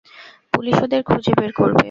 [0.53, 1.79] Police ওদের খুঁজে বের করবে।